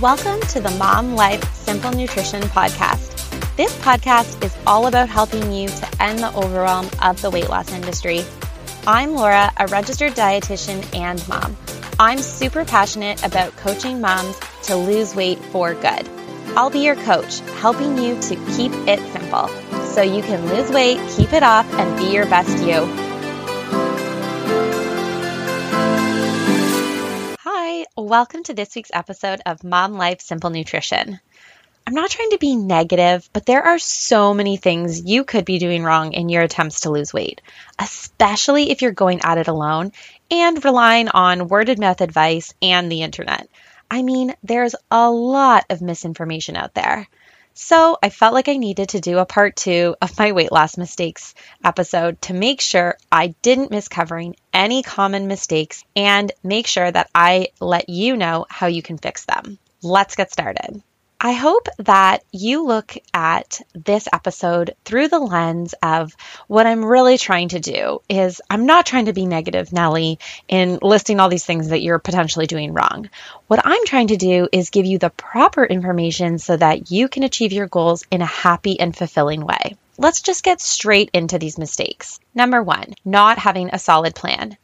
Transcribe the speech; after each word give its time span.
Welcome 0.00 0.40
to 0.48 0.60
the 0.62 0.70
Mom 0.78 1.14
Life 1.14 1.44
Simple 1.52 1.92
Nutrition 1.92 2.40
Podcast. 2.40 3.56
This 3.56 3.76
podcast 3.80 4.42
is 4.42 4.56
all 4.66 4.86
about 4.86 5.10
helping 5.10 5.52
you 5.52 5.68
to 5.68 6.02
end 6.02 6.20
the 6.20 6.34
overwhelm 6.34 6.88
of 7.02 7.20
the 7.20 7.28
weight 7.28 7.50
loss 7.50 7.70
industry. 7.70 8.24
I'm 8.86 9.12
Laura, 9.12 9.52
a 9.58 9.66
registered 9.66 10.12
dietitian 10.12 10.96
and 10.96 11.22
mom. 11.28 11.54
I'm 11.98 12.20
super 12.20 12.64
passionate 12.64 13.22
about 13.26 13.54
coaching 13.58 14.00
moms 14.00 14.40
to 14.62 14.74
lose 14.74 15.14
weight 15.14 15.38
for 15.38 15.74
good. 15.74 16.08
I'll 16.56 16.70
be 16.70 16.80
your 16.80 16.96
coach, 16.96 17.40
helping 17.58 17.98
you 17.98 18.18
to 18.22 18.36
keep 18.56 18.72
it 18.88 19.00
simple 19.12 19.48
so 19.84 20.00
you 20.00 20.22
can 20.22 20.48
lose 20.48 20.70
weight, 20.70 20.98
keep 21.10 21.34
it 21.34 21.42
off, 21.42 21.70
and 21.74 21.98
be 21.98 22.10
your 22.10 22.24
best 22.24 22.64
you. 22.64 23.09
Welcome 28.10 28.42
to 28.42 28.54
this 28.54 28.74
week's 28.74 28.90
episode 28.92 29.40
of 29.46 29.62
Mom 29.62 29.92
Life 29.92 30.20
Simple 30.20 30.50
Nutrition. 30.50 31.20
I'm 31.86 31.94
not 31.94 32.10
trying 32.10 32.30
to 32.30 32.38
be 32.38 32.56
negative, 32.56 33.30
but 33.32 33.46
there 33.46 33.62
are 33.62 33.78
so 33.78 34.34
many 34.34 34.56
things 34.56 35.04
you 35.04 35.22
could 35.22 35.44
be 35.44 35.60
doing 35.60 35.84
wrong 35.84 36.12
in 36.12 36.28
your 36.28 36.42
attempts 36.42 36.80
to 36.80 36.90
lose 36.90 37.14
weight, 37.14 37.40
especially 37.78 38.72
if 38.72 38.82
you're 38.82 38.90
going 38.90 39.20
at 39.22 39.38
it 39.38 39.46
alone 39.46 39.92
and 40.28 40.64
relying 40.64 41.08
on 41.08 41.46
worded 41.46 41.78
mouth 41.78 42.00
advice 42.00 42.52
and 42.60 42.90
the 42.90 43.02
internet. 43.02 43.48
I 43.88 44.02
mean, 44.02 44.34
there's 44.42 44.74
a 44.90 45.08
lot 45.08 45.66
of 45.70 45.80
misinformation 45.80 46.56
out 46.56 46.74
there. 46.74 47.06
So 47.54 47.98
I 48.02 48.10
felt 48.10 48.34
like 48.34 48.48
I 48.48 48.56
needed 48.56 48.90
to 48.90 49.00
do 49.00 49.18
a 49.18 49.26
part 49.26 49.56
two 49.56 49.96
of 50.00 50.18
my 50.18 50.32
weight 50.32 50.52
loss 50.52 50.76
mistakes 50.76 51.34
episode 51.64 52.20
to 52.22 52.34
make 52.34 52.60
sure 52.60 52.96
I 53.10 53.34
didn't 53.42 53.70
miss 53.70 53.88
covering 53.88 54.36
any 54.52 54.82
common 54.82 55.26
mistakes 55.26 55.84
and 55.94 56.32
make 56.42 56.66
sure 56.66 56.90
that 56.90 57.10
I 57.14 57.48
let 57.60 57.88
you 57.88 58.16
know 58.16 58.46
how 58.48 58.66
you 58.68 58.82
can 58.82 58.98
fix 58.98 59.24
them. 59.24 59.58
Let's 59.82 60.16
get 60.16 60.32
started. 60.32 60.82
I 61.22 61.32
hope 61.32 61.68
that 61.80 62.24
you 62.32 62.64
look 62.64 62.96
at 63.12 63.60
this 63.74 64.08
episode 64.10 64.74
through 64.86 65.08
the 65.08 65.18
lens 65.18 65.74
of 65.82 66.16
what 66.46 66.66
I'm 66.66 66.82
really 66.82 67.18
trying 67.18 67.50
to 67.50 67.60
do 67.60 68.00
is 68.08 68.40
I'm 68.48 68.64
not 68.64 68.86
trying 68.86 69.04
to 69.04 69.12
be 69.12 69.26
negative, 69.26 69.70
Nelly, 69.70 70.18
in 70.48 70.78
listing 70.80 71.20
all 71.20 71.28
these 71.28 71.44
things 71.44 71.68
that 71.68 71.82
you're 71.82 71.98
potentially 71.98 72.46
doing 72.46 72.72
wrong. 72.72 73.10
What 73.48 73.60
I'm 73.62 73.84
trying 73.84 74.06
to 74.08 74.16
do 74.16 74.48
is 74.50 74.70
give 74.70 74.86
you 74.86 74.96
the 74.96 75.10
proper 75.10 75.62
information 75.62 76.38
so 76.38 76.56
that 76.56 76.90
you 76.90 77.06
can 77.06 77.22
achieve 77.22 77.52
your 77.52 77.66
goals 77.66 78.02
in 78.10 78.22
a 78.22 78.26
happy 78.26 78.80
and 78.80 78.96
fulfilling 78.96 79.44
way. 79.44 79.76
Let's 79.98 80.22
just 80.22 80.42
get 80.42 80.62
straight 80.62 81.10
into 81.12 81.38
these 81.38 81.58
mistakes. 81.58 82.18
Number 82.34 82.62
one, 82.62 82.94
not 83.04 83.36
having 83.36 83.68
a 83.74 83.78
solid 83.78 84.14
plan. 84.14 84.56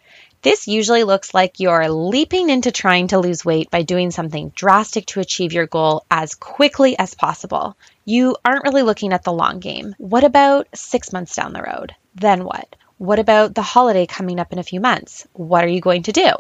This 0.47 0.69
usually 0.69 1.03
looks 1.03 1.35
like 1.35 1.59
you're 1.59 1.91
leaping 1.91 2.51
into 2.51 2.71
trying 2.71 3.09
to 3.09 3.19
lose 3.19 3.45
weight 3.45 3.69
by 3.69 3.83
doing 3.83 4.13
something 4.13 4.53
drastic 4.55 5.07
to 5.07 5.19
achieve 5.19 5.53
your 5.53 5.67
goal 5.67 6.05
as 6.09 6.37
quickly 6.37 6.97
as 6.97 7.17
possible. 7.17 7.77
You 8.05 8.37
aren't 8.45 8.63
really 8.63 8.85
looking 8.85 9.13
at 9.13 9.25
the 9.25 9.33
long 9.33 9.59
game. 9.59 9.97
What 9.99 10.23
about 10.23 10.69
six 10.73 11.13
months 11.13 11.35
down 11.35 11.53
the 11.53 11.65
road? 11.65 11.97
Then 12.15 12.45
what? 12.45 12.77
What 12.97 13.19
about 13.19 13.57
the 13.57 13.63
holiday 13.63 14.07
coming 14.07 14.39
up 14.39 14.53
in 14.53 14.61
a 14.61 14.63
few 14.71 14.79
months? 14.79 15.27
What 15.33 15.65
are 15.65 15.75
you 15.77 15.81
going 15.81 16.05
to 16.05 16.13
do? 16.13 16.31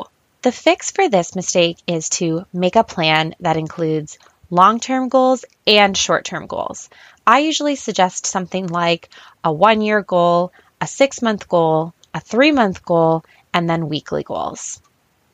The 0.42 0.52
fix 0.52 0.92
for 0.92 1.08
this 1.08 1.34
mistake 1.34 1.78
is 1.88 2.08
to 2.10 2.46
make 2.52 2.76
a 2.76 2.84
plan 2.84 3.34
that 3.40 3.56
includes 3.56 4.20
long 4.50 4.78
term 4.78 5.08
goals 5.08 5.44
and 5.66 5.96
short 5.96 6.24
term 6.24 6.46
goals. 6.46 6.90
I 7.26 7.40
usually 7.40 7.74
suggest 7.74 8.24
something 8.24 8.68
like 8.68 9.08
a 9.42 9.52
one 9.52 9.80
year 9.80 10.00
goal, 10.00 10.52
a 10.80 10.86
six 10.86 11.22
month 11.22 11.48
goal, 11.48 11.92
a 12.14 12.20
three 12.20 12.52
month 12.52 12.84
goal, 12.84 13.24
and 13.56 13.70
then 13.70 13.88
weekly 13.88 14.22
goals. 14.22 14.82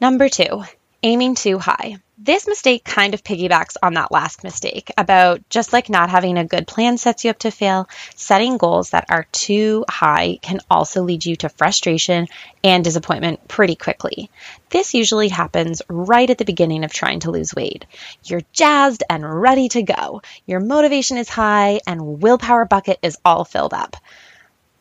Number 0.01 0.29
two, 0.29 0.63
aiming 1.03 1.35
too 1.35 1.59
high. 1.59 1.97
This 2.17 2.47
mistake 2.47 2.85
kind 2.85 3.15
of 3.15 3.25
piggybacks 3.25 3.77
on 3.83 3.95
that 3.95 4.13
last 4.13 4.45
mistake 4.45 4.93
about 4.97 5.41
just 5.51 5.73
like 5.73 5.91
not 5.91 6.09
having 6.09 6.39
a 6.39 6.45
good 6.45 6.69
plan 6.69 6.99
sets 6.99 7.25
you 7.25 7.31
up 7.31 7.41
to 7.41 7.51
fail, 7.51 7.89
setting 8.15 8.59
goals 8.59 8.91
that 8.91 9.07
are 9.09 9.27
too 9.33 9.85
high 9.91 10.39
can 10.41 10.61
also 10.71 11.03
lead 11.03 11.27
you 11.27 11.35
to 11.35 11.49
frustration 11.49 12.29
and 12.63 12.85
disappointment 12.85 13.49
pretty 13.49 13.75
quickly. 13.75 14.31
This 14.71 14.95
usually 14.95 15.29
happens 15.29 15.83
right 15.89 16.31
at 16.31 16.39
the 16.39 16.45
beginning 16.45 16.85
of 16.85 16.93
trying 16.93 17.19
to 17.21 17.33
lose 17.33 17.53
weight. 17.53 17.87
You're 18.23 18.43
jazzed 18.53 19.03
and 19.11 19.43
ready 19.43 19.69
to 19.71 19.83
go. 19.83 20.23
Your 20.47 20.61
motivation 20.61 21.17
is 21.17 21.29
high 21.29 21.81
and 21.89 22.23
willpower 22.23 22.67
bucket 22.67 23.01
is 23.03 23.19
all 23.25 23.45
filled 23.45 23.75
up. 23.75 23.97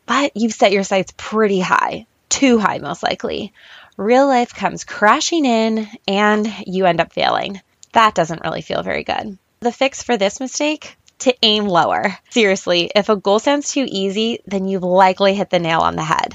But 0.06 0.36
you've 0.36 0.52
set 0.52 0.70
your 0.70 0.84
sights 0.84 1.12
pretty 1.16 1.58
high 1.58 2.06
too 2.32 2.58
high, 2.58 2.78
most 2.78 3.02
likely. 3.02 3.52
Real 3.98 4.26
life 4.26 4.54
comes 4.54 4.84
crashing 4.84 5.44
in 5.44 5.86
and 6.08 6.50
you 6.66 6.86
end 6.86 7.00
up 7.00 7.12
failing. 7.12 7.60
That 7.92 8.14
doesn't 8.14 8.42
really 8.42 8.62
feel 8.62 8.82
very 8.82 9.04
good. 9.04 9.36
The 9.60 9.70
fix 9.70 10.02
for 10.02 10.16
this 10.16 10.40
mistake? 10.40 10.96
To 11.20 11.34
aim 11.42 11.66
lower. 11.66 12.16
Seriously, 12.30 12.90
if 12.96 13.10
a 13.10 13.16
goal 13.16 13.38
sounds 13.38 13.70
too 13.70 13.86
easy, 13.86 14.40
then 14.46 14.66
you've 14.66 14.82
likely 14.82 15.34
hit 15.34 15.50
the 15.50 15.58
nail 15.58 15.80
on 15.80 15.94
the 15.94 16.02
head. 16.02 16.34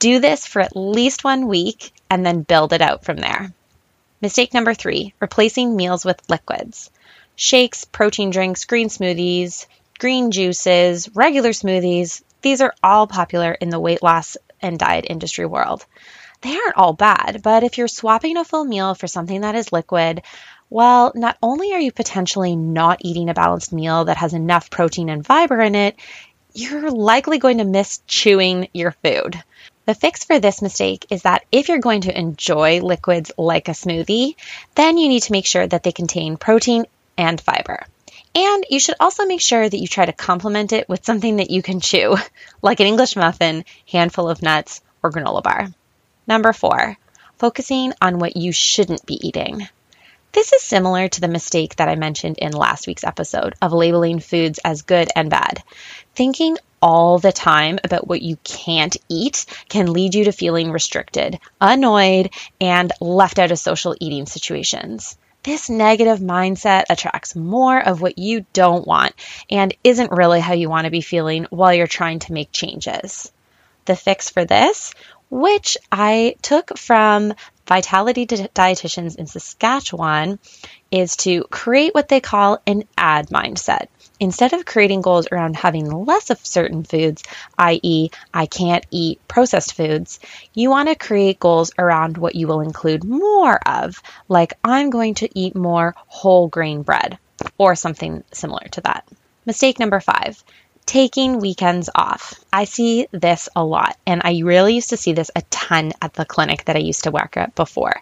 Do 0.00 0.18
this 0.18 0.46
for 0.46 0.60
at 0.60 0.76
least 0.76 1.22
one 1.22 1.46
week 1.46 1.92
and 2.10 2.26
then 2.26 2.42
build 2.42 2.72
it 2.72 2.82
out 2.82 3.04
from 3.04 3.16
there. 3.16 3.52
Mistake 4.20 4.52
number 4.52 4.74
three 4.74 5.14
replacing 5.20 5.76
meals 5.76 6.04
with 6.04 6.28
liquids. 6.28 6.90
Shakes, 7.36 7.84
protein 7.84 8.30
drinks, 8.30 8.64
green 8.64 8.88
smoothies, 8.88 9.66
green 9.98 10.32
juices, 10.32 11.08
regular 11.14 11.50
smoothies, 11.50 12.22
these 12.42 12.62
are 12.62 12.74
all 12.82 13.06
popular 13.06 13.52
in 13.52 13.68
the 13.68 13.80
weight 13.80 14.02
loss 14.02 14.36
and 14.62 14.78
diet 14.78 15.06
industry 15.08 15.46
world. 15.46 15.84
They 16.42 16.56
aren't 16.56 16.76
all 16.76 16.94
bad, 16.94 17.40
but 17.42 17.64
if 17.64 17.76
you're 17.76 17.88
swapping 17.88 18.36
a 18.36 18.44
full 18.44 18.64
meal 18.64 18.94
for 18.94 19.06
something 19.06 19.42
that 19.42 19.54
is 19.54 19.72
liquid, 19.72 20.22
well, 20.70 21.12
not 21.14 21.36
only 21.42 21.72
are 21.72 21.80
you 21.80 21.92
potentially 21.92 22.56
not 22.56 23.00
eating 23.02 23.28
a 23.28 23.34
balanced 23.34 23.72
meal 23.72 24.06
that 24.06 24.16
has 24.16 24.32
enough 24.32 24.70
protein 24.70 25.08
and 25.08 25.26
fiber 25.26 25.60
in 25.60 25.74
it, 25.74 25.96
you're 26.54 26.90
likely 26.90 27.38
going 27.38 27.58
to 27.58 27.64
miss 27.64 28.00
chewing 28.06 28.68
your 28.72 28.92
food. 28.92 29.42
The 29.86 29.94
fix 29.94 30.24
for 30.24 30.38
this 30.38 30.62
mistake 30.62 31.06
is 31.10 31.22
that 31.22 31.44
if 31.50 31.68
you're 31.68 31.78
going 31.78 32.02
to 32.02 32.16
enjoy 32.16 32.80
liquids 32.80 33.32
like 33.36 33.68
a 33.68 33.72
smoothie, 33.72 34.36
then 34.76 34.98
you 34.98 35.08
need 35.08 35.24
to 35.24 35.32
make 35.32 35.46
sure 35.46 35.66
that 35.66 35.82
they 35.82 35.92
contain 35.92 36.36
protein 36.36 36.84
and 37.18 37.40
fiber. 37.40 37.84
And 38.34 38.64
you 38.70 38.78
should 38.78 38.94
also 39.00 39.26
make 39.26 39.40
sure 39.40 39.68
that 39.68 39.78
you 39.78 39.88
try 39.88 40.06
to 40.06 40.12
complement 40.12 40.72
it 40.72 40.88
with 40.88 41.04
something 41.04 41.36
that 41.36 41.50
you 41.50 41.62
can 41.62 41.80
chew, 41.80 42.16
like 42.62 42.80
an 42.80 42.86
English 42.86 43.16
muffin, 43.16 43.64
handful 43.90 44.28
of 44.28 44.42
nuts, 44.42 44.80
or 45.02 45.10
granola 45.10 45.42
bar. 45.42 45.68
Number 46.26 46.52
four, 46.52 46.96
focusing 47.38 47.92
on 48.00 48.18
what 48.18 48.36
you 48.36 48.52
shouldn't 48.52 49.06
be 49.06 49.26
eating. 49.26 49.68
This 50.32 50.52
is 50.52 50.62
similar 50.62 51.08
to 51.08 51.20
the 51.20 51.26
mistake 51.26 51.74
that 51.76 51.88
I 51.88 51.96
mentioned 51.96 52.38
in 52.38 52.52
last 52.52 52.86
week's 52.86 53.02
episode 53.02 53.56
of 53.60 53.72
labeling 53.72 54.20
foods 54.20 54.60
as 54.64 54.82
good 54.82 55.08
and 55.16 55.28
bad. 55.28 55.60
Thinking 56.14 56.56
all 56.80 57.18
the 57.18 57.32
time 57.32 57.80
about 57.82 58.06
what 58.06 58.22
you 58.22 58.36
can't 58.44 58.96
eat 59.08 59.44
can 59.68 59.92
lead 59.92 60.14
you 60.14 60.24
to 60.24 60.32
feeling 60.32 60.70
restricted, 60.70 61.40
annoyed, 61.60 62.30
and 62.60 62.92
left 63.00 63.40
out 63.40 63.50
of 63.50 63.58
social 63.58 63.96
eating 63.98 64.26
situations. 64.26 65.18
This 65.42 65.70
negative 65.70 66.18
mindset 66.18 66.84
attracts 66.90 67.34
more 67.34 67.80
of 67.80 68.02
what 68.02 68.18
you 68.18 68.44
don't 68.52 68.86
want 68.86 69.14
and 69.50 69.74
isn't 69.82 70.12
really 70.12 70.40
how 70.40 70.52
you 70.52 70.68
want 70.68 70.84
to 70.84 70.90
be 70.90 71.00
feeling 71.00 71.46
while 71.48 71.72
you're 71.72 71.86
trying 71.86 72.18
to 72.20 72.34
make 72.34 72.52
changes. 72.52 73.32
The 73.86 73.96
fix 73.96 74.28
for 74.28 74.44
this, 74.44 74.92
which 75.30 75.78
I 75.90 76.36
took 76.42 76.76
from 76.76 77.32
Vitality 77.66 78.26
Dietitians 78.26 79.16
in 79.16 79.26
Saskatchewan, 79.26 80.38
is 80.90 81.16
to 81.16 81.44
create 81.44 81.94
what 81.94 82.08
they 82.08 82.20
call 82.20 82.60
an 82.66 82.84
add 82.98 83.28
mindset 83.28 83.86
instead 84.20 84.52
of 84.52 84.66
creating 84.66 85.00
goals 85.00 85.26
around 85.32 85.56
having 85.56 85.90
less 85.90 86.30
of 86.30 86.38
certain 86.46 86.84
foods, 86.84 87.24
i.e., 87.58 88.10
I 88.32 88.46
can't 88.46 88.86
eat 88.90 89.26
processed 89.26 89.74
foods, 89.74 90.20
you 90.54 90.70
want 90.70 90.88
to 90.88 90.94
create 90.94 91.40
goals 91.40 91.72
around 91.78 92.18
what 92.18 92.36
you 92.36 92.46
will 92.46 92.60
include 92.60 93.02
more 93.02 93.58
of, 93.66 94.00
like 94.28 94.52
I'm 94.62 94.90
going 94.90 95.14
to 95.14 95.38
eat 95.38 95.56
more 95.56 95.94
whole 96.06 96.48
grain 96.48 96.82
bread 96.82 97.18
or 97.58 97.74
something 97.74 98.22
similar 98.32 98.68
to 98.72 98.82
that. 98.82 99.08
Mistake 99.46 99.80
number 99.80 99.98
five 100.00 100.44
taking 100.90 101.38
weekends 101.38 101.88
off. 101.94 102.34
I 102.52 102.64
see 102.64 103.06
this 103.12 103.48
a 103.54 103.64
lot, 103.64 103.96
and 104.08 104.22
I 104.24 104.40
really 104.40 104.74
used 104.74 104.90
to 104.90 104.96
see 104.96 105.12
this 105.12 105.30
a 105.36 105.42
ton 105.42 105.92
at 106.02 106.14
the 106.14 106.24
clinic 106.24 106.64
that 106.64 106.74
I 106.74 106.80
used 106.80 107.04
to 107.04 107.12
work 107.12 107.36
at 107.36 107.54
before. 107.54 107.94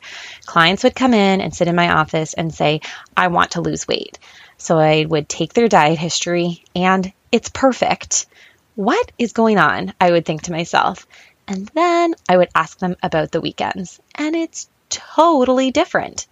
Clients 0.46 0.84
would 0.84 0.94
come 0.94 1.12
in 1.12 1.42
and 1.42 1.54
sit 1.54 1.68
in 1.68 1.76
my 1.76 1.92
office 1.92 2.32
and 2.32 2.54
say, 2.54 2.80
I 3.14 3.28
want 3.28 3.50
to 3.52 3.60
lose 3.60 3.86
weight. 3.86 4.18
So 4.58 4.78
I 4.78 5.06
would 5.06 5.28
take 5.28 5.54
their 5.54 5.68
diet 5.68 5.98
history 5.98 6.64
and 6.74 7.12
it's 7.32 7.48
perfect. 7.48 8.26
What 8.74 9.10
is 9.18 9.32
going 9.32 9.58
on? 9.58 9.92
I 10.00 10.10
would 10.10 10.24
think 10.24 10.42
to 10.42 10.52
myself. 10.52 11.06
And 11.46 11.66
then 11.68 12.14
I 12.28 12.36
would 12.36 12.50
ask 12.54 12.78
them 12.78 12.96
about 13.02 13.32
the 13.32 13.40
weekends, 13.40 14.00
and 14.14 14.36
it's 14.36 14.68
totally 14.90 15.70
different. 15.70 16.26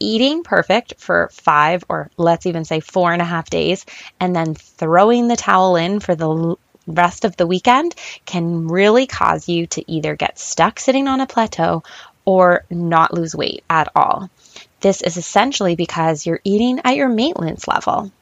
Eating 0.00 0.42
perfect 0.42 0.94
for 0.98 1.28
five 1.32 1.84
or 1.88 2.10
let's 2.16 2.46
even 2.46 2.64
say 2.64 2.80
four 2.80 3.12
and 3.12 3.20
a 3.20 3.26
half 3.26 3.50
days, 3.50 3.84
and 4.18 4.34
then 4.34 4.54
throwing 4.54 5.28
the 5.28 5.36
towel 5.36 5.76
in 5.76 6.00
for 6.00 6.14
the 6.14 6.56
rest 6.86 7.26
of 7.26 7.36
the 7.36 7.46
weekend 7.46 7.94
can 8.24 8.68
really 8.68 9.06
cause 9.06 9.48
you 9.48 9.66
to 9.66 9.90
either 9.90 10.16
get 10.16 10.38
stuck 10.38 10.80
sitting 10.80 11.08
on 11.08 11.20
a 11.20 11.26
plateau 11.26 11.82
or 12.24 12.64
not 12.70 13.12
lose 13.12 13.34
weight 13.34 13.62
at 13.68 13.92
all. 13.94 14.30
This 14.80 15.02
is 15.02 15.16
essentially 15.16 15.74
because 15.74 16.24
you're 16.24 16.40
eating 16.44 16.80
at 16.84 16.94
your 16.94 17.08
maintenance 17.08 17.66
level. 17.66 18.12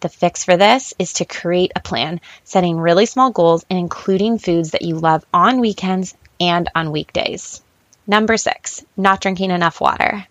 The 0.00 0.08
fix 0.08 0.44
for 0.44 0.56
this 0.56 0.92
is 0.98 1.14
to 1.14 1.24
create 1.24 1.72
a 1.76 1.80
plan, 1.80 2.20
setting 2.42 2.78
really 2.78 3.06
small 3.06 3.30
goals 3.30 3.64
and 3.70 3.78
including 3.78 4.38
foods 4.38 4.72
that 4.72 4.82
you 4.82 4.96
love 4.96 5.24
on 5.32 5.60
weekends 5.60 6.14
and 6.40 6.68
on 6.74 6.90
weekdays. 6.90 7.62
Number 8.06 8.36
six, 8.36 8.84
not 8.96 9.20
drinking 9.20 9.50
enough 9.50 9.80
water. 9.80 10.26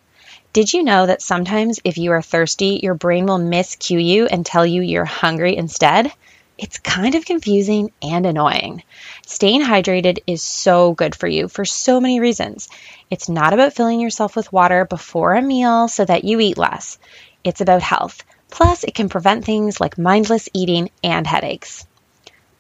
Did 0.52 0.74
you 0.74 0.84
know 0.84 1.06
that 1.06 1.22
sometimes 1.22 1.80
if 1.84 1.98
you 1.98 2.12
are 2.12 2.22
thirsty, 2.22 2.82
your 2.84 2.94
brain 2.94 3.26
will 3.26 3.40
miscue 3.40 4.04
you 4.04 4.28
and 4.28 4.46
tell 4.46 4.66
you 4.66 4.82
you're 4.82 5.06
hungry 5.06 5.56
instead? 5.56 6.12
It's 6.58 6.78
kind 6.78 7.16
of 7.16 7.26
confusing 7.26 7.92
and 8.02 8.26
annoying. 8.26 8.84
Staying 9.26 9.64
hydrated 9.64 10.20
is 10.28 10.44
so 10.44 10.94
good 10.94 11.16
for 11.16 11.28
you 11.28 11.48
for 11.48 11.66
so 11.66 12.00
many 12.00 12.20
reasons. 12.20 12.70
It's 13.10 13.28
not 13.28 13.54
about 13.54 13.74
filling 13.74 14.00
yourself 14.00 14.36
with 14.36 14.54
water 14.54 14.86
before 14.86 15.34
a 15.34 15.42
meal 15.42 15.88
so 15.88 16.06
that 16.06 16.24
you 16.24 16.40
eat 16.40 16.58
less. 16.58 17.00
It's 17.44 17.62
about 17.62 17.82
health. 17.82 18.24
Plus, 18.52 18.84
it 18.84 18.94
can 18.94 19.10
prevent 19.10 19.46
things 19.46 19.82
like 19.82 19.98
mindless 19.98 20.48
eating 20.54 20.92
and 21.04 21.26
headaches. 21.26 21.88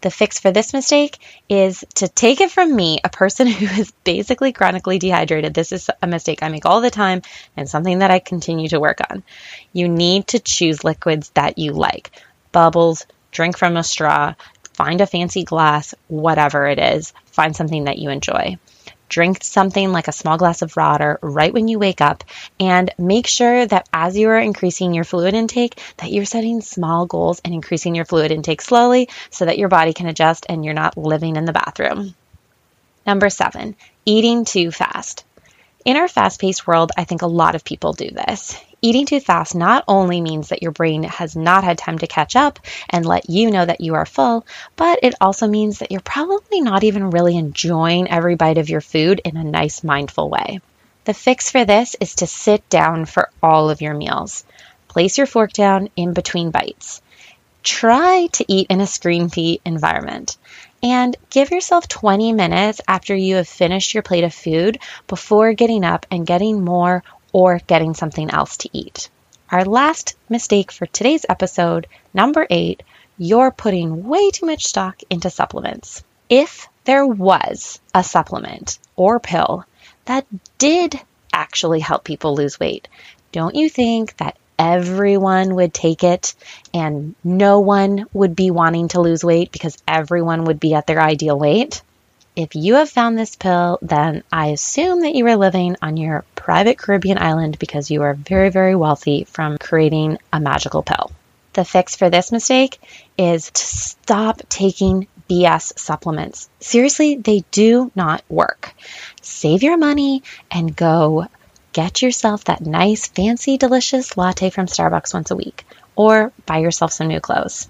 The 0.01 0.09
fix 0.09 0.39
for 0.39 0.51
this 0.51 0.73
mistake 0.73 1.19
is 1.47 1.85
to 1.95 2.07
take 2.07 2.41
it 2.41 2.51
from 2.51 2.75
me, 2.75 2.99
a 3.03 3.09
person 3.09 3.45
who 3.51 3.67
is 3.79 3.91
basically 4.03 4.53
chronically 4.53 4.97
dehydrated. 4.97 5.53
This 5.53 5.71
is 5.71 5.89
a 6.01 6.07
mistake 6.07 6.41
I 6.41 6.49
make 6.49 6.65
all 6.65 6.81
the 6.81 6.89
time 6.89 7.21
and 7.55 7.69
something 7.69 7.99
that 7.99 8.11
I 8.11 8.17
continue 8.17 8.67
to 8.69 8.79
work 8.79 8.99
on. 9.07 9.23
You 9.71 9.87
need 9.87 10.27
to 10.29 10.39
choose 10.39 10.83
liquids 10.83 11.29
that 11.35 11.59
you 11.59 11.73
like 11.73 12.11
bubbles, 12.51 13.05
drink 13.33 13.57
from 13.57 13.75
a 13.75 13.83
straw, 13.83 14.33
find 14.73 15.01
a 15.01 15.07
fancy 15.07 15.43
glass, 15.43 15.93
whatever 16.07 16.67
it 16.67 16.79
is, 16.79 17.13
find 17.25 17.55
something 17.55 17.83
that 17.83 17.99
you 17.99 18.09
enjoy 18.09 18.57
drink 19.13 19.43
something 19.43 19.91
like 19.91 20.07
a 20.07 20.11
small 20.11 20.37
glass 20.37 20.63
of 20.63 20.75
water 20.75 21.19
right 21.21 21.53
when 21.53 21.67
you 21.67 21.77
wake 21.77 22.01
up 22.01 22.23
and 22.59 22.89
make 22.97 23.27
sure 23.27 23.63
that 23.63 23.87
as 23.93 24.17
you 24.17 24.27
are 24.27 24.39
increasing 24.39 24.91
your 24.91 25.03
fluid 25.03 25.35
intake 25.35 25.79
that 25.97 26.11
you're 26.11 26.25
setting 26.25 26.61
small 26.61 27.05
goals 27.05 27.39
and 27.45 27.53
increasing 27.53 27.93
your 27.93 28.05
fluid 28.05 28.31
intake 28.31 28.59
slowly 28.59 29.07
so 29.29 29.45
that 29.45 29.59
your 29.59 29.69
body 29.69 29.93
can 29.93 30.07
adjust 30.07 30.47
and 30.49 30.65
you're 30.65 30.73
not 30.73 30.97
living 30.97 31.35
in 31.35 31.45
the 31.45 31.53
bathroom. 31.53 32.15
Number 33.05 33.29
7, 33.29 33.75
eating 34.03 34.45
too 34.45 34.71
fast. 34.71 35.23
In 35.85 35.95
our 35.95 36.07
fast-paced 36.07 36.65
world, 36.65 36.91
I 36.97 37.03
think 37.03 37.21
a 37.21 37.27
lot 37.27 37.53
of 37.53 37.63
people 37.63 37.93
do 37.93 38.09
this. 38.09 38.59
Eating 38.85 39.05
too 39.05 39.21
fast 39.21 39.55
not 39.55 39.85
only 39.87 40.19
means 40.19 40.49
that 40.49 40.61
your 40.61 40.73
brain 40.73 41.03
has 41.03 41.37
not 41.37 41.63
had 41.63 41.77
time 41.77 41.99
to 41.99 42.05
catch 42.05 42.35
up 42.35 42.59
and 42.89 43.05
let 43.05 43.29
you 43.29 43.49
know 43.49 43.63
that 43.63 43.79
you 43.79 43.95
are 43.95 44.05
full, 44.05 44.45
but 44.75 44.99
it 45.03 45.15
also 45.21 45.47
means 45.47 45.79
that 45.79 45.89
you're 45.89 46.01
probably 46.01 46.59
not 46.59 46.83
even 46.83 47.09
really 47.09 47.37
enjoying 47.37 48.11
every 48.11 48.35
bite 48.35 48.57
of 48.57 48.69
your 48.69 48.81
food 48.81 49.21
in 49.23 49.37
a 49.37 49.43
nice, 49.45 49.85
mindful 49.85 50.29
way. 50.29 50.59
The 51.05 51.13
fix 51.13 51.49
for 51.49 51.63
this 51.63 51.95
is 52.01 52.15
to 52.15 52.27
sit 52.27 52.67
down 52.67 53.05
for 53.05 53.29
all 53.41 53.69
of 53.69 53.79
your 53.79 53.93
meals. 53.93 54.43
Place 54.89 55.17
your 55.17 55.27
fork 55.27 55.53
down 55.53 55.87
in 55.95 56.11
between 56.11 56.51
bites. 56.51 57.01
Try 57.63 58.27
to 58.33 58.45
eat 58.49 58.67
in 58.69 58.81
a 58.81 58.85
screen 58.85 59.29
free 59.29 59.61
environment. 59.63 60.35
And 60.83 61.15
give 61.29 61.51
yourself 61.51 61.87
20 61.87 62.33
minutes 62.33 62.81
after 62.85 63.15
you 63.15 63.37
have 63.37 63.47
finished 63.47 63.93
your 63.93 64.03
plate 64.03 64.25
of 64.25 64.33
food 64.33 64.79
before 65.07 65.53
getting 65.53 65.85
up 65.85 66.05
and 66.11 66.27
getting 66.27 66.65
more 66.65 67.01
or 67.33 67.59
getting 67.67 67.93
something 67.93 68.31
else 68.31 68.57
to 68.57 68.69
eat. 68.71 69.09
Our 69.51 69.65
last 69.65 70.15
mistake 70.29 70.71
for 70.71 70.85
today's 70.85 71.25
episode, 71.27 71.87
number 72.13 72.47
eight, 72.49 72.81
you're 73.17 73.51
putting 73.51 74.07
way 74.07 74.31
too 74.31 74.45
much 74.45 74.65
stock 74.65 75.01
into 75.09 75.29
supplements. 75.29 76.03
If 76.29 76.67
there 76.85 77.05
was 77.05 77.79
a 77.93 78.03
supplement 78.03 78.79
or 78.95 79.19
pill 79.19 79.65
that 80.05 80.25
did 80.57 80.99
actually 81.31 81.79
help 81.79 82.03
people 82.03 82.35
lose 82.35 82.59
weight, 82.59 82.87
don't 83.31 83.55
you 83.55 83.69
think 83.69 84.15
that 84.17 84.37
everyone 84.57 85.55
would 85.55 85.73
take 85.73 86.03
it 86.03 86.35
and 86.73 87.15
no 87.23 87.59
one 87.59 88.05
would 88.13 88.35
be 88.35 88.51
wanting 88.51 88.87
to 88.89 89.01
lose 89.01 89.23
weight 89.23 89.51
because 89.51 89.77
everyone 89.87 90.45
would 90.45 90.59
be 90.59 90.73
at 90.73 90.87
their 90.87 91.01
ideal 91.01 91.37
weight? 91.37 91.81
If 92.35 92.55
you 92.55 92.75
have 92.75 92.89
found 92.89 93.15
this 93.15 93.35
pill, 93.35 93.77
then 93.83 94.23
I 94.31 94.47
assume 94.47 95.01
that 95.01 95.13
you 95.13 95.27
are 95.27 95.35
living 95.35 95.75
on 95.83 95.97
your 95.97 96.25
private 96.33 96.79
Caribbean 96.79 97.19
island 97.19 97.59
because 97.59 97.91
you 97.91 98.01
are 98.01 98.15
very, 98.15 98.49
very 98.49 98.75
wealthy 98.75 99.25
from 99.25 99.59
creating 99.59 100.17
a 100.31 100.39
magical 100.39 100.81
pill. 100.81 101.11
The 101.53 101.63
fix 101.63 101.95
for 101.95 102.09
this 102.09 102.31
mistake 102.31 102.79
is 103.19 103.51
to 103.51 103.61
stop 103.61 104.41
taking 104.49 105.05
BS 105.29 105.77
supplements. 105.77 106.49
Seriously, 106.59 107.17
they 107.17 107.43
do 107.51 107.91
not 107.93 108.23
work. 108.27 108.73
Save 109.21 109.61
your 109.61 109.77
money 109.77 110.23
and 110.49 110.75
go 110.75 111.27
get 111.71 112.01
yourself 112.01 112.45
that 112.45 112.61
nice, 112.61 113.07
fancy, 113.07 113.57
delicious 113.59 114.17
latte 114.17 114.49
from 114.49 114.65
Starbucks 114.65 115.13
once 115.13 115.29
a 115.29 115.35
week 115.35 115.65
or 115.95 116.31
buy 116.47 116.57
yourself 116.57 116.91
some 116.91 117.09
new 117.09 117.19
clothes. 117.19 117.69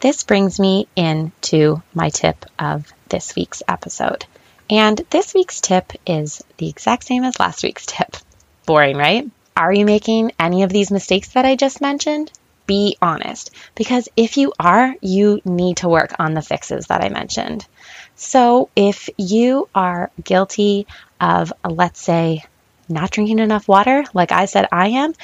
This 0.00 0.22
brings 0.22 0.58
me 0.58 0.86
into 0.96 1.82
my 1.92 2.08
tip 2.08 2.46
of 2.58 2.90
this 3.08 3.34
week's 3.34 3.62
episode. 3.68 4.26
And 4.70 5.00
this 5.10 5.32
week's 5.34 5.60
tip 5.60 5.92
is 6.06 6.42
the 6.58 6.68
exact 6.68 7.04
same 7.04 7.24
as 7.24 7.40
last 7.40 7.62
week's 7.62 7.86
tip. 7.86 8.16
Boring, 8.66 8.96
right? 8.96 9.30
Are 9.56 9.72
you 9.72 9.84
making 9.84 10.32
any 10.38 10.62
of 10.62 10.70
these 10.70 10.90
mistakes 10.90 11.30
that 11.30 11.44
I 11.44 11.56
just 11.56 11.80
mentioned? 11.80 12.30
Be 12.66 12.98
honest, 13.00 13.50
because 13.74 14.10
if 14.14 14.36
you 14.36 14.52
are, 14.60 14.94
you 15.00 15.40
need 15.44 15.78
to 15.78 15.88
work 15.88 16.14
on 16.18 16.34
the 16.34 16.42
fixes 16.42 16.88
that 16.88 17.02
I 17.02 17.08
mentioned. 17.08 17.66
So 18.14 18.68
if 18.76 19.08
you 19.16 19.68
are 19.74 20.10
guilty 20.22 20.86
of, 21.18 21.52
let's 21.64 22.00
say, 22.00 22.44
not 22.88 23.10
drinking 23.10 23.38
enough 23.38 23.68
water, 23.68 24.04
like 24.12 24.32
I 24.32 24.44
said 24.44 24.68
I 24.70 24.88
am, 24.88 25.14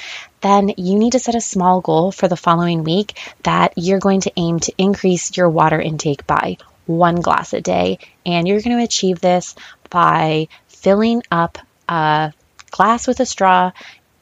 then 0.40 0.70
you 0.76 0.98
need 0.98 1.12
to 1.12 1.18
set 1.18 1.34
a 1.34 1.40
small 1.40 1.80
goal 1.80 2.12
for 2.12 2.28
the 2.28 2.36
following 2.36 2.82
week 2.82 3.18
that 3.42 3.74
you're 3.76 3.98
going 3.98 4.20
to 4.22 4.32
aim 4.36 4.60
to 4.60 4.72
increase 4.78 5.36
your 5.36 5.48
water 5.48 5.80
intake 5.80 6.26
by 6.26 6.56
one 6.86 7.16
glass 7.16 7.52
a 7.52 7.60
day. 7.60 7.98
And 8.24 8.46
you're 8.46 8.60
going 8.60 8.78
to 8.78 8.84
achieve 8.84 9.20
this 9.20 9.54
by 9.90 10.48
filling 10.68 11.22
up 11.30 11.58
a 11.88 12.32
glass 12.70 13.06
with 13.06 13.20
a 13.20 13.26
straw 13.26 13.72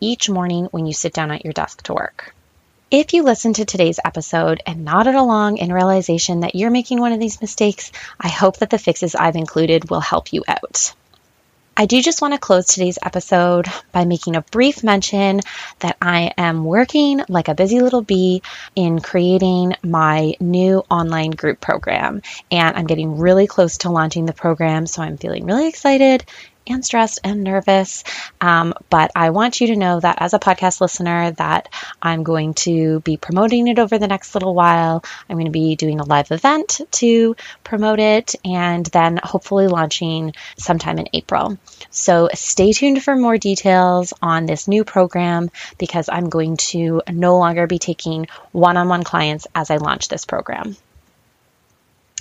each 0.01 0.29
morning 0.29 0.67
when 0.67 0.87
you 0.87 0.93
sit 0.93 1.13
down 1.13 1.31
at 1.31 1.45
your 1.45 1.53
desk 1.53 1.83
to 1.85 1.95
work. 1.95 2.35
If 2.91 3.15
you 3.15 3.23
listened 3.23 3.57
to 3.57 3.65
today's 3.65 4.01
episode 4.05 4.63
and 4.67 4.85
nodded 4.85 5.15
along 5.15 5.57
in 5.57 5.73
realization 5.73 6.41
that 6.41 6.55
you're 6.55 6.71
making 6.71 7.01
one 7.01 7.13
of 7.13 7.21
these 7.21 7.41
mistakes, 7.41 7.91
I 8.21 8.29
hope 8.29 8.59
that 8.59 8.69
the 8.69 8.79
fixes 8.79 9.15
I've 9.15 9.37
included 9.37 9.89
will 9.89 10.01
help 10.01 10.33
you 10.33 10.45
out. 10.47 10.93
I 11.75 11.87
do 11.87 12.03
just 12.03 12.21
want 12.21 12.35
to 12.35 12.41
close 12.41 12.67
today's 12.67 12.99
episode 13.03 13.67
by 13.93 14.05
making 14.05 14.37
a 14.37 14.43
brief 14.43 14.85
mention 14.85 15.41
that 15.79 15.97
I 16.03 16.33
am 16.37 16.65
working 16.65 17.23
like 17.31 17.49
a 17.49 17.55
busy 17.55 17.81
little 17.81 18.03
bee 18.03 18.43
in 18.77 19.01
creating 19.01 19.77
my 19.83 20.35
new 20.39 20.83
online 20.91 21.31
group 21.31 21.63
program. 21.63 22.21
And 22.51 22.77
I'm 22.77 22.87
getting 22.87 23.17
really 23.17 23.47
close 23.47 23.79
to 23.79 23.91
launching 23.91 24.27
the 24.27 24.35
program, 24.35 24.87
so 24.87 25.03
I'm 25.03 25.17
feeling 25.17 25.47
really 25.47 25.67
excited 25.67 26.27
and 26.67 26.85
stressed 26.85 27.21
and 27.25 27.43
nervous. 27.43 28.05
Um, 28.41 28.75
but 28.91 29.11
I 29.15 29.31
want 29.31 29.61
you 29.61 29.69
to 29.69 29.77
know 29.77 30.01
that 30.01 30.19
as 30.21 30.35
a 30.35 30.39
podcast 30.39 30.81
listener, 30.81 31.33
that 31.33 31.69
I'm 32.01 32.23
going 32.23 32.55
to 32.55 33.01
be 33.01 33.17
promoting 33.17 33.69
it 33.69 33.79
over 33.79 33.99
the 33.99 34.09
next 34.09 34.35
little 34.35 34.55
while. 34.55 35.05
I'm 35.29 35.37
going 35.37 35.47
to 35.47 35.53
be 35.53 35.77
doing 35.77 36.01
a 36.01 36.05
live 36.05 36.31
event 36.31 36.81
to 36.93 37.37
promote 37.65 37.99
it 37.99 38.35
and 38.45 38.87
then 38.87 39.21
hopefully 39.23 39.69
launching 39.69 40.35
sometime 40.57 40.99
in 40.99 41.09
April. 41.13 41.59
So 41.91 42.29
stay 42.35 42.73
tuned 42.73 43.03
for 43.03 43.17
more 43.17 43.39
details 43.39 44.13
on 44.23 44.47
this 44.47 44.69
new 44.69 44.85
program 44.85 45.51
because 45.79 46.09
I'm 46.09 46.29
going 46.29 46.57
to 46.59 47.03
no 47.11 47.39
longer 47.39 47.67
be 47.67 47.79
taking 47.79 48.27
one 48.53 48.77
on 48.77 48.89
one 48.89 49.05
clients 49.05 49.47
as 49.55 49.71
I 49.71 49.77
launch 49.77 50.09
this 50.09 50.25
program. 50.25 50.77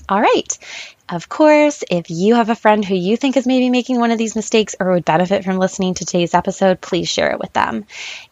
All 0.10 0.20
right. 0.20 0.58
Of 1.10 1.28
course, 1.28 1.84
if 1.90 2.10
you 2.10 2.36
have 2.36 2.50
a 2.50 2.56
friend 2.56 2.86
who 2.86 2.96
you 2.96 3.18
think 3.18 3.36
is 3.36 3.46
maybe 3.46 3.70
making 3.70 4.00
one 4.00 4.12
of 4.12 4.18
these 4.18 4.36
mistakes 4.36 4.76
or 4.80 4.94
would 4.94 5.04
benefit 5.04 5.44
from 5.44 5.58
listening 5.58 5.94
to 5.96 6.06
today's 6.06 6.34
episode, 6.34 6.80
please 6.80 7.10
share 7.10 7.32
it 7.32 7.40
with 7.40 7.52
them. 7.52 7.86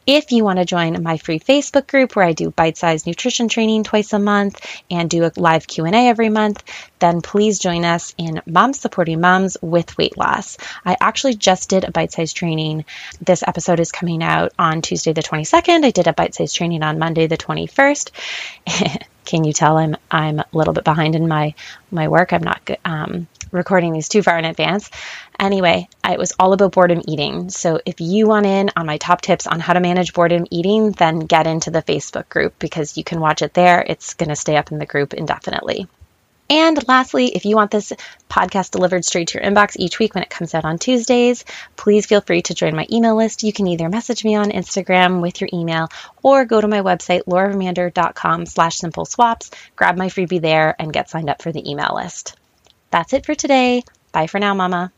If 0.07 0.31
you 0.31 0.45
want 0.45 0.59
to 0.59 0.65
join 0.65 1.03
my 1.03 1.17
free 1.17 1.39
Facebook 1.39 1.88
group 1.88 2.15
where 2.15 2.25
I 2.25 2.31
do 2.31 2.51
bite-sized 2.51 3.05
nutrition 3.05 3.49
training 3.49 3.83
twice 3.83 4.13
a 4.13 4.19
month 4.19 4.65
and 4.89 5.09
do 5.09 5.25
a 5.25 5.31
live 5.35 5.67
Q&A 5.67 6.07
every 6.07 6.29
month, 6.29 6.63
then 6.99 7.21
please 7.21 7.59
join 7.59 7.83
us 7.83 8.15
in 8.17 8.41
Moms 8.45 8.79
Supporting 8.79 9.19
Moms 9.19 9.57
with 9.61 9.97
Weight 9.97 10.17
Loss. 10.17 10.57
I 10.85 10.95
actually 11.01 11.35
just 11.35 11.69
did 11.69 11.83
a 11.83 11.91
bite-sized 11.91 12.35
training. 12.35 12.85
This 13.21 13.43
episode 13.45 13.81
is 13.81 13.91
coming 13.91 14.23
out 14.23 14.53
on 14.57 14.81
Tuesday 14.81 15.11
the 15.11 15.21
22nd. 15.21 15.83
I 15.83 15.91
did 15.91 16.07
a 16.07 16.13
bite-sized 16.13 16.55
training 16.55 16.83
on 16.83 16.97
Monday 16.97 17.27
the 17.27 17.38
21st. 17.38 18.11
Can 19.29 19.43
you 19.43 19.53
tell 19.53 19.77
I'm 19.77 19.95
I'm 20.09 20.39
a 20.39 20.45
little 20.53 20.73
bit 20.73 20.83
behind 20.83 21.15
in 21.15 21.27
my 21.27 21.53
my 21.91 22.07
work? 22.07 22.33
I'm 22.33 22.41
not 22.41 22.65
um, 22.85 23.27
recording 23.51 23.93
these 23.93 24.09
too 24.09 24.23
far 24.23 24.38
in 24.38 24.45
advance. 24.45 24.89
Anyway, 25.39 25.88
it 26.03 26.19
was 26.19 26.33
all 26.39 26.53
about 26.53 26.73
boredom 26.73 27.01
eating. 27.07 27.49
So 27.49 27.79
if 27.85 28.01
you 28.01 28.27
want 28.27 28.45
in 28.45 28.69
on 28.75 28.85
my 28.85 28.97
top 28.97 29.21
tips 29.21 29.47
on 29.47 29.59
how 29.59 29.73
to 29.73 29.79
manage 29.79 30.13
boredom 30.13 30.45
eating, 30.51 30.91
then 30.91 31.19
get 31.19 31.47
into 31.47 31.71
the 31.71 31.81
Facebook 31.81 32.29
group 32.29 32.59
because 32.59 32.97
you 32.97 33.03
can 33.03 33.19
watch 33.19 33.41
it 33.41 33.53
there. 33.53 33.83
It's 33.85 34.13
going 34.13 34.29
to 34.29 34.35
stay 34.35 34.57
up 34.57 34.71
in 34.71 34.79
the 34.79 34.85
group 34.85 35.13
indefinitely. 35.13 35.88
And 36.51 36.88
lastly, 36.88 37.27
if 37.27 37.45
you 37.45 37.55
want 37.55 37.69
this 37.69 37.93
podcast 38.27 38.71
delivered 38.71 39.05
straight 39.05 39.27
to 39.29 39.38
your 39.38 39.47
inbox 39.47 39.75
each 39.77 39.99
week 39.99 40.15
when 40.15 40.23
it 40.23 40.31
comes 40.31 40.55
out 40.55 40.65
on 40.65 40.79
Tuesdays, 40.79 41.45
please 41.75 42.07
feel 42.07 42.21
free 42.21 42.41
to 42.41 42.55
join 42.55 42.75
my 42.75 42.88
email 42.91 43.15
list. 43.15 43.43
You 43.43 43.53
can 43.53 43.67
either 43.67 43.88
message 43.88 44.25
me 44.25 44.35
on 44.35 44.49
Instagram 44.49 45.21
with 45.21 45.41
your 45.41 45.49
email 45.53 45.89
or 46.23 46.45
go 46.45 46.59
to 46.59 46.67
my 46.67 46.81
website, 46.81 47.25
lauravander.com 47.25 48.47
slash 48.47 48.77
simple 48.77 49.05
swaps, 49.05 49.51
grab 49.75 49.95
my 49.95 50.07
freebie 50.07 50.41
there 50.41 50.75
and 50.79 50.91
get 50.91 51.11
signed 51.11 51.29
up 51.29 51.43
for 51.43 51.51
the 51.51 51.69
email 51.69 51.93
list. 51.95 52.38
That's 52.91 53.13
it 53.13 53.25
for 53.25 53.36
today. 53.36 53.84
Bye 54.12 54.27
for 54.27 54.39
now, 54.39 54.53
Mama. 54.53 54.91